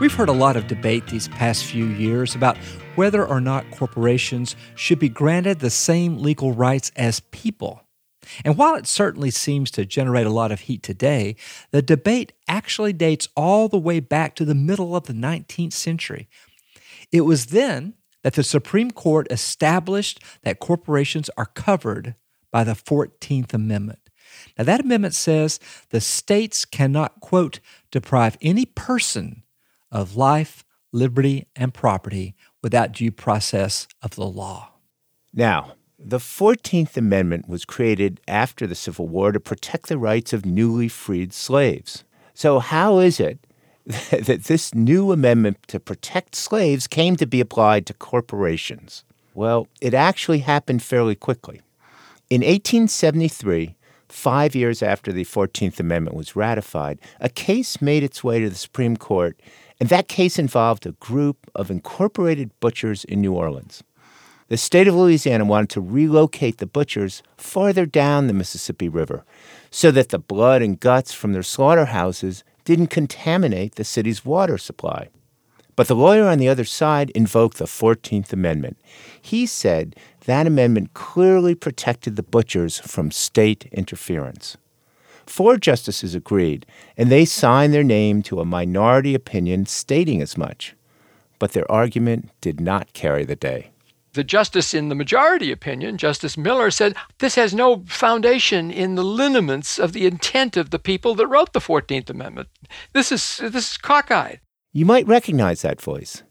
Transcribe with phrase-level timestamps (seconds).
[0.00, 2.56] We've heard a lot of debate these past few years about
[2.96, 7.82] whether or not corporations should be granted the same legal rights as people.
[8.44, 11.36] And while it certainly seems to generate a lot of heat today,
[11.70, 16.28] the debate actually dates all the way back to the middle of the 19th century.
[17.12, 22.16] It was then that the Supreme Court established that corporations are covered
[22.50, 23.98] by the 14th Amendment.
[24.56, 29.41] Now, that amendment says the states cannot, quote, deprive any person
[29.92, 34.70] of life, liberty, and property without due process of the law.
[35.32, 40.44] Now, the 14th Amendment was created after the Civil War to protect the rights of
[40.44, 42.02] newly freed slaves.
[42.34, 43.46] So, how is it
[43.86, 49.04] that this new amendment to protect slaves came to be applied to corporations?
[49.34, 51.60] Well, it actually happened fairly quickly.
[52.28, 53.76] In 1873,
[54.08, 58.56] five years after the 14th Amendment was ratified, a case made its way to the
[58.56, 59.38] Supreme Court
[59.82, 63.82] and that case involved a group of incorporated butchers in New Orleans.
[64.46, 69.24] The state of Louisiana wanted to relocate the butchers farther down the Mississippi River
[69.72, 75.08] so that the blood and guts from their slaughterhouses didn't contaminate the city's water supply.
[75.74, 78.78] But the lawyer on the other side invoked the 14th Amendment.
[79.20, 84.56] He said that amendment clearly protected the butchers from state interference.
[85.26, 90.74] Four justices agreed, and they signed their name to a minority opinion stating as much.
[91.38, 93.70] But their argument did not carry the day.
[94.14, 99.04] The justice in the majority opinion, Justice Miller, said this has no foundation in the
[99.04, 102.48] lineaments of the intent of the people that wrote the 14th Amendment.
[102.92, 104.40] This is, this is cockeyed.
[104.72, 106.22] You might recognize that voice.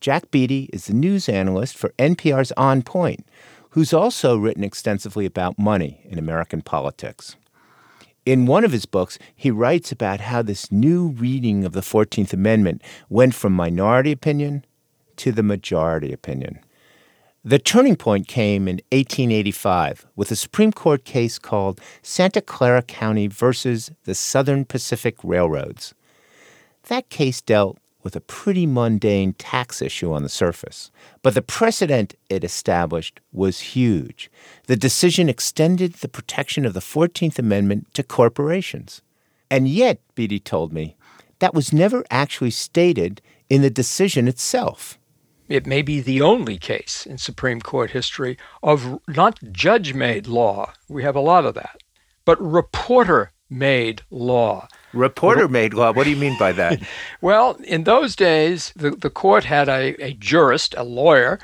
[0.00, 3.26] Jack Beatty is the news analyst for NPR's On Point,
[3.70, 7.36] who's also written extensively about money in American politics.
[8.28, 12.34] In one of his books, he writes about how this new reading of the 14th
[12.34, 14.66] Amendment went from minority opinion
[15.16, 16.58] to the majority opinion.
[17.42, 23.28] The turning point came in 1885 with a Supreme Court case called Santa Clara County
[23.28, 25.94] versus the Southern Pacific Railroads.
[26.88, 30.90] That case dealt with a pretty mundane tax issue on the surface.
[31.22, 34.30] But the precedent it established was huge.
[34.66, 39.02] The decision extended the protection of the 14th Amendment to corporations.
[39.50, 40.96] And yet, Beatty told me,
[41.38, 44.98] that was never actually stated in the decision itself.
[45.48, 50.72] It may be the only case in Supreme Court history of not judge made law,
[50.88, 51.82] we have a lot of that,
[52.26, 55.92] but reporter made law Reporter made law.
[55.92, 56.80] What do you mean by that?
[57.20, 61.38] well, in those days, the, the court had a, a jurist, a lawyer,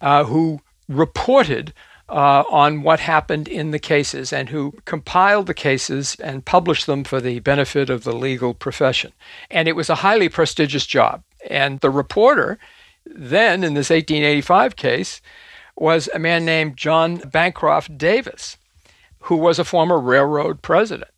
[0.00, 1.72] uh, who reported
[2.08, 7.04] uh, on what happened in the cases and who compiled the cases and published them
[7.04, 9.12] for the benefit of the legal profession.
[9.50, 11.22] And it was a highly prestigious job.
[11.48, 12.58] And the reporter,
[13.06, 15.22] then in this 1885 case,
[15.74, 18.58] was a man named John Bancroft Davis,
[19.20, 21.11] who was a former railroad president.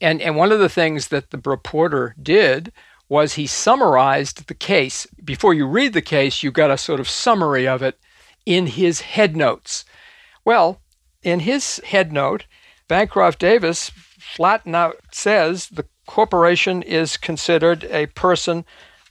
[0.00, 2.72] And, and one of the things that the reporter did
[3.08, 5.06] was he summarized the case.
[5.22, 7.98] Before you read the case, you got a sort of summary of it
[8.46, 9.84] in his head notes.
[10.44, 10.80] Well,
[11.22, 12.46] in his head note,
[12.88, 18.64] Bancroft Davis flat out says the corporation is considered a person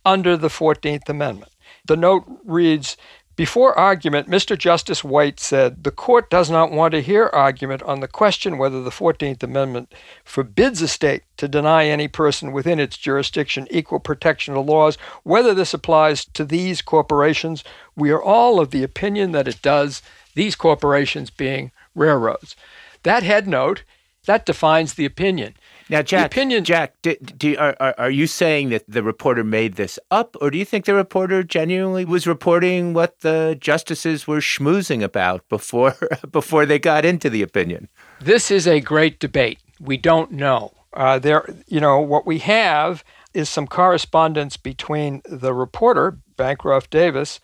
[0.06, 1.52] under the 14th Amendment.
[1.86, 2.98] The note reads
[3.36, 4.58] before argument, Mr.
[4.58, 8.84] Justice Waite said, The court does not want to hear argument on the question whether
[8.84, 9.92] the 14th Amendment
[10.24, 15.00] forbids a state to deny any person within its jurisdiction equal protection of laws.
[15.24, 17.64] Whether this applies to these corporations,
[17.96, 20.04] we are all of the opinion that it does,
[20.36, 22.56] these corporations being railroads.
[23.02, 23.84] That head note,
[24.26, 25.56] that defines the opinion.
[25.90, 30.00] Now, Jack, opinion, Jack, do, do, are, are you saying that the reporter made this
[30.12, 35.04] up, or do you think the reporter genuinely was reporting what the justices were schmoozing
[35.04, 35.96] about before
[36.32, 37.90] before they got into the opinion?
[38.22, 39.60] This is a great debate.
[39.80, 40.72] We don't know.
[40.94, 43.04] Uh, there, you know, what we have
[43.34, 47.40] is some correspondence between the reporter Bancroft Davis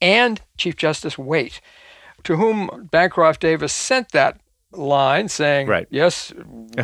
[0.00, 1.60] and Chief Justice Waite,
[2.24, 4.40] to whom Bancroft Davis sent that
[4.72, 5.86] line saying, right.
[5.90, 6.32] yes,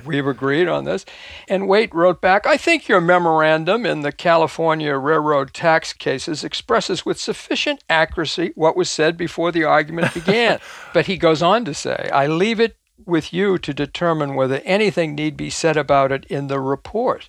[0.04, 1.04] we've agreed on this.
[1.48, 7.04] And Waite wrote back, I think your memorandum in the California railroad tax cases expresses
[7.04, 10.60] with sufficient accuracy what was said before the argument began.
[10.92, 15.14] but he goes on to say, I leave it with you to determine whether anything
[15.14, 17.28] need be said about it in the report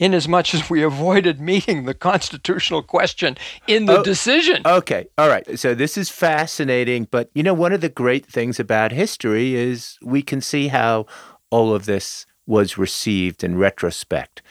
[0.00, 3.36] inasmuch as we avoided meeting the constitutional question
[3.68, 4.62] in the oh, decision.
[4.66, 5.58] Okay, all right.
[5.58, 9.98] So this is fascinating, but you know, one of the great things about history is
[10.02, 11.06] we can see how
[11.50, 14.42] all of this was received in retrospect.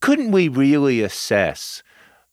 [0.00, 1.82] Couldn't we really assess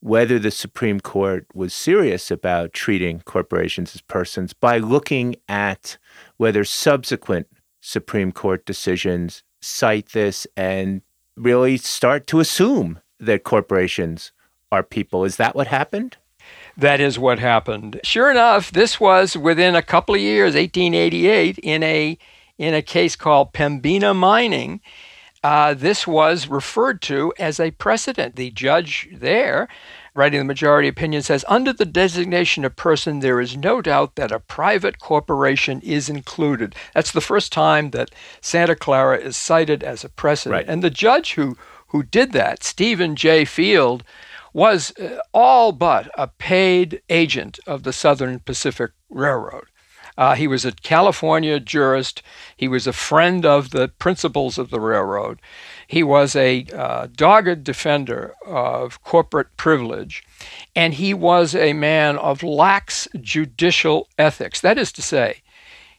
[0.01, 5.97] whether the Supreme Court was serious about treating corporations as persons by looking at
[6.37, 7.47] whether subsequent
[7.81, 11.01] Supreme Court decisions cite this and
[11.35, 14.31] really start to assume that corporations
[14.71, 15.23] are people.
[15.23, 16.17] Is that what happened?
[16.77, 17.99] That is what happened.
[18.03, 22.17] Sure enough, this was within a couple of years, 1888, in a
[22.57, 24.81] in a case called Pembina Mining.
[25.43, 28.35] Uh, this was referred to as a precedent.
[28.35, 29.67] The judge there,
[30.15, 34.31] writing the majority opinion, says under the designation of person, there is no doubt that
[34.31, 36.73] a private corporation is included.
[36.93, 40.53] That's the first time that Santa Clara is cited as a precedent.
[40.53, 40.69] Right.
[40.69, 41.57] And the judge who
[41.89, 43.45] who did that, Stephen J.
[43.45, 44.03] Field,
[44.53, 49.65] was uh, all but a paid agent of the Southern Pacific Railroad.
[50.17, 52.21] Uh, he was a California jurist.
[52.55, 55.41] He was a friend of the principals of the railroad.
[55.87, 60.23] He was a uh, dogged defender of corporate privilege.
[60.75, 64.61] And he was a man of lax judicial ethics.
[64.61, 65.41] That is to say,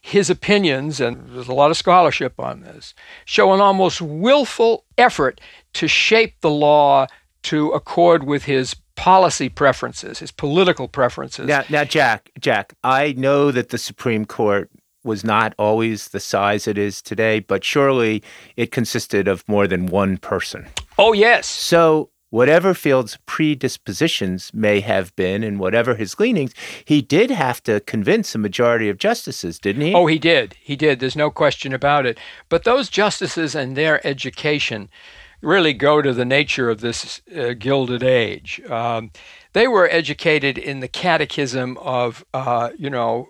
[0.00, 5.40] his opinions, and there's a lot of scholarship on this, show an almost willful effort
[5.72, 7.06] to shape the law
[7.42, 11.46] to accord with his policy preferences, his political preferences.
[11.46, 14.70] Now, now, Jack, Jack, I know that the Supreme Court
[15.04, 18.22] was not always the size it is today, but surely
[18.56, 20.66] it consisted of more than one person.
[20.98, 21.46] Oh, yes.
[21.46, 26.52] So, whatever Field's predispositions may have been and whatever his leanings,
[26.84, 29.94] he did have to convince a majority of justices, didn't he?
[29.94, 30.56] Oh, he did.
[30.60, 30.98] He did.
[30.98, 32.18] There's no question about it.
[32.48, 34.88] But those justices and their education
[35.42, 38.60] really go to the nature of this uh, Gilded Age.
[38.68, 39.10] Um,
[39.52, 43.26] they were educated in the catechism of, uh, you know,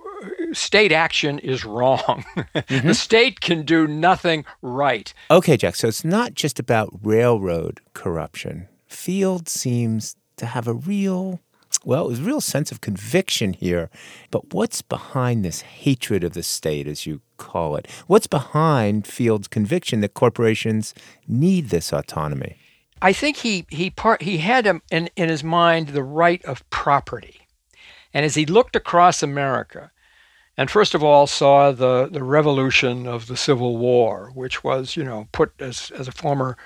[0.53, 2.25] state action is wrong.
[2.57, 2.89] Mm-hmm.
[2.89, 5.13] the state can do nothing right.
[5.31, 5.77] Okay, Jack.
[5.77, 8.67] So it's not just about railroad corruption.
[8.87, 11.41] Field seems to have a real
[11.87, 13.89] well, was a real sense of conviction here.
[14.33, 17.89] But what's behind this hatred of the state, as you call it?
[18.09, 20.95] What's behind Field's conviction that corporations
[21.29, 22.57] need this autonomy?
[23.01, 27.47] I think he he part he had in, in his mind the right of property,
[28.13, 29.93] and as he looked across America,
[30.57, 35.05] and first of all saw the the revolution of the Civil War, which was you
[35.05, 36.57] know put as as a former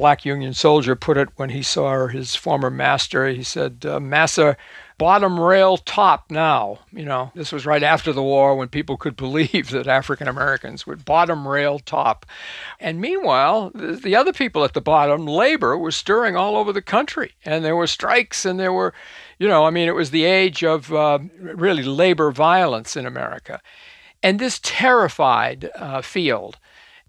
[0.00, 3.28] black Union soldier put it when he saw his former master.
[3.28, 4.56] He said, uh, Massa,
[4.96, 6.78] bottom rail top now.
[6.90, 10.86] You know, this was right after the war when people could believe that African Americans
[10.86, 12.24] would bottom rail top.
[12.80, 16.80] And meanwhile, the, the other people at the bottom, labor, was stirring all over the
[16.80, 17.32] country.
[17.44, 18.94] And there were strikes and there were,
[19.38, 23.60] you know, I mean, it was the age of uh, really labor violence in America.
[24.22, 26.56] And this terrified uh, Field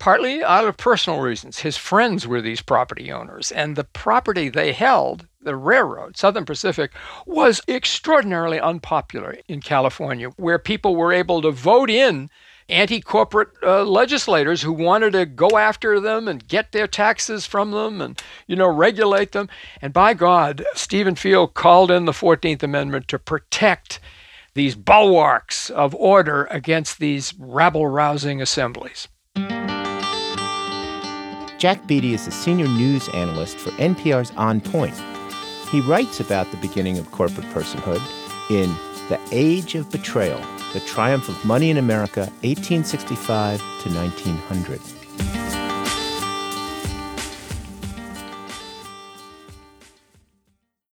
[0.02, 1.60] partly out of personal reasons.
[1.60, 6.92] His friends were these property owners, and the property they held, the railroad, Southern Pacific,
[7.28, 12.32] was extraordinarily unpopular in California, where people were able to vote in
[12.68, 17.70] anti corporate uh, legislators who wanted to go after them and get their taxes from
[17.70, 19.50] them and, you know, regulate them.
[19.84, 24.00] And by God, Stephen Field called in the 14th Amendment to protect
[24.56, 29.08] these bulwarks of order against these rabble rousing assemblies.
[31.62, 35.00] Jack Beatty is a senior news analyst for NPR's On Point.
[35.70, 38.02] He writes about the beginning of corporate personhood
[38.50, 38.76] in
[39.10, 40.42] The Age of Betrayal
[40.74, 45.01] The Triumph of Money in America, 1865 to 1900.